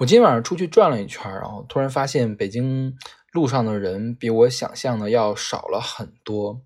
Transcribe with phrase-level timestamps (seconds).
[0.00, 2.96] 我今天晚上出去转了一圈，然后突然发现北京
[3.32, 6.62] 路上的人比我想象的要少了很多。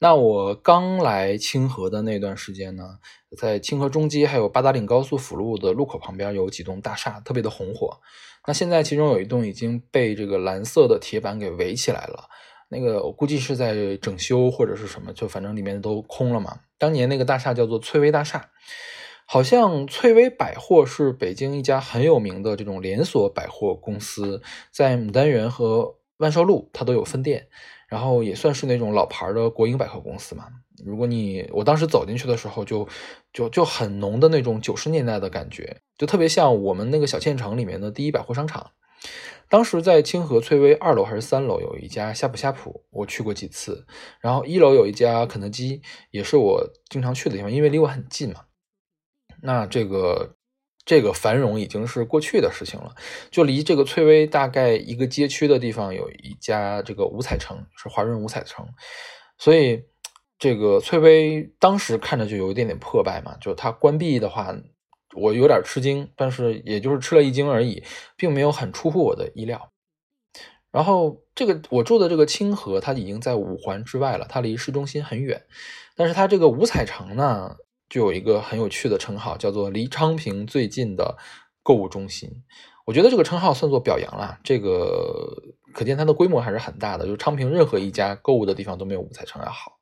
[0.00, 2.98] 那我刚来清河的那段时间呢，
[3.38, 7.98] 在清河中街还有八达岭高速辅路的路口旁边有几栋大厦，特别的红火。
[8.46, 12.28] 那现在其中有一栋已经被这个蓝色的铁板给围起来了，
[12.68, 16.60] 那个我估计是在整修或者是什么，就反正里面都空了嘛。
[16.76, 18.50] 当年那个大厦叫做翠微大厦。
[19.30, 27.46] 好像翠微百货是北京一家很有名的这种连锁百货公司，在牡丹园和万寿路它都有分店，
[27.90, 30.46] 然后也算是那种老牌的国营百货公司嘛。
[30.82, 32.88] 如果你我当时走进去的时候，就
[33.30, 38.70] 就就很浓的那种九十年代的感觉，就特别像我们那个小县城里面的第一百货商场。
[39.50, 43.86] 当时在清河翠微二楼还是三楼有一家呷哺呷哺，我去过几次，
[44.22, 48.40] 然后一楼有一家肯德基，也是我经常去的地方，因为离我很近嘛。
[49.42, 50.36] 那这个
[50.84, 52.94] 这个繁荣已经是过去的事情了，
[53.30, 58.66] 就离这个翠微大概一个街区的地方有一家这个五彩城，是华润五彩城，
[59.36, 59.82] 所以
[60.38, 64.56] 这个翠微当时看着就有一点点破败嘛，就它关闭的话，
[65.14, 67.82] 我有点吃惊，但是也就是吃了一惊而已，
[68.16, 69.70] 并没有很出乎我的意料。
[70.70, 75.44] 然后这个我住的这个清河，它已经在五环之外了，它离市中心很远，
[75.96, 77.56] 但是它这个五彩城呢？
[77.88, 81.16] 就有一个很有趣的称号，叫做离昌平最近的
[81.62, 82.30] 购物中心。
[82.86, 85.42] 我觉得这个称号算作表扬了，这个
[85.74, 87.06] 可见它的规模还是很大的。
[87.06, 89.72] 就昌平任何一家购物的地方都没有五彩城要好。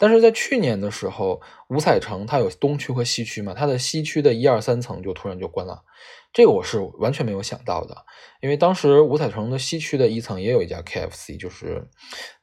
[0.00, 5.84] 但是在去年的时候，五彩城它有东区和西区嘛，它的西区的一二三层就突然就关了。
[6.32, 7.94] 这个我是完全没有想到的，
[8.40, 11.86] 因为当时五彩城的西区的一层也有一家 KFC，就是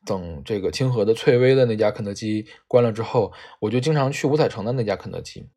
[0.05, 5.49] 等这个清河的翠微的那家肯德基关了之后，我就经常去五彩城的那家肯德基。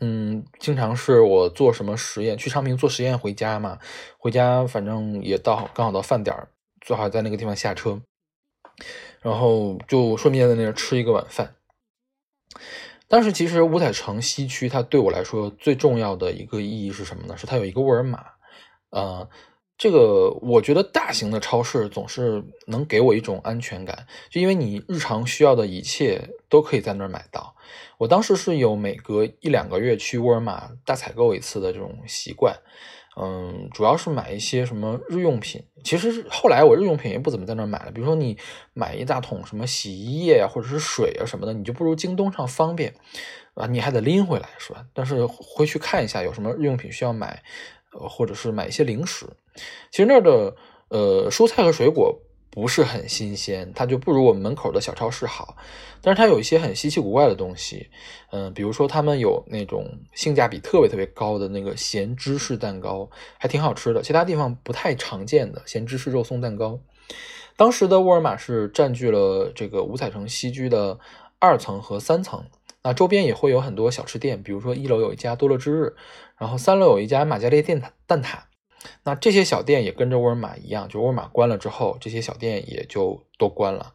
[0.00, 3.78] 嗯，经常是我做什么实验，去昌平做实验回家嘛，
[4.18, 6.48] 回家反正也到刚好到饭点儿，
[6.82, 8.02] 最好在那个地方下车，
[9.24, 11.56] 然后就顺便在那儿吃一个晚饭。
[13.08, 17.36] 但是其实五彩城西区它对我来说最重要的一个意义是什么呢？
[17.36, 18.24] 是它有一个沃尔玛，
[18.90, 19.28] 呃，
[19.76, 27.54] 这个我觉得大型的超市总是能给我一种安全感，就因为你日常需要的一切都可以在那儿买到。
[27.98, 32.56] 我当时是有每隔一两个月去沃尔玛大采购一次的这种习惯。
[33.16, 35.62] 嗯，主要是买一些什么日用品。
[35.84, 37.92] 其实后来我日用品也不怎么在那儿买了。
[37.92, 38.36] 比如说你
[38.72, 42.94] 买一大桶什么洗衣液啊，或者是水啊什么的，你就不如京东上方便
[43.54, 44.84] 啊，你还得拎回来是吧？
[44.92, 47.42] 但是回去看一下有什么日用品需要买，
[47.92, 49.26] 呃，或者是买一些零食。
[49.90, 50.56] 其实那儿的
[50.88, 52.20] 呃蔬菜和水果。
[52.54, 55.56] 不是很新鲜，它就不如我们门口的小超市好。
[56.00, 57.88] 但是它有一些很稀奇古怪的东西，
[58.30, 66.78] 嗯，比如说他们有那种性价比特别特别高的那个咸芝士蛋糕，还挺好吃的，其他地方不太常见的咸芝士肉松蛋糕。
[67.56, 71.00] 当时的沃尔玛是占据了这个五彩城西区的
[71.40, 72.44] 二层和三层，
[72.84, 75.96] 那周边也会有很多小吃店，比如说一楼有一家多乐之日，
[76.38, 78.38] 然后三楼有一家玛嘉烈电蛋挞。
[79.04, 83.94] 那这些小店也跟着沃尔玛一样，就沃尔玛关了之后，这些小店也就都关了。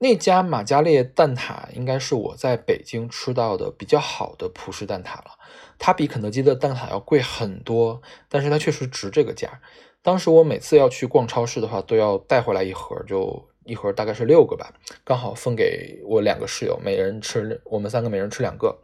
[0.00, 5.32] 那家玛嘉烈蛋挞应该是我在北京吃到的比较好的葡式蛋挞了，
[5.76, 9.60] 它比肯德基的蛋挞要贵很多，但是它确实值这个价。
[10.00, 14.72] 当时我每次要去逛超市的话，都要带回来一盒，就一盒大概是六个吧，
[15.04, 18.78] 刚好分给我两个室友，每人吃，我们三个每人吃两个。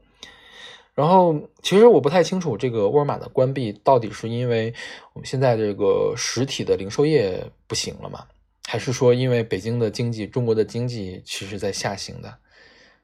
[0.95, 4.73] 然后，其实我不太清楚这个沃尔玛的关闭到底是因为
[5.13, 8.25] 我们现在这个实体的零售业不行了吗？
[8.67, 12.39] 还是说因为北京的经济、中国的经济其实在下行的？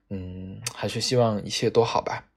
[0.08, 2.29] 嗯，还是希望一切都好吧。